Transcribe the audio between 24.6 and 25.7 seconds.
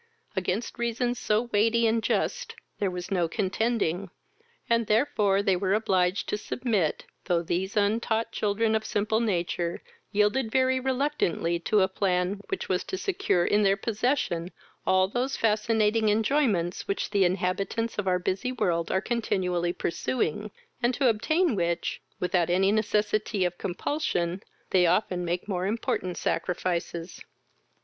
they often make more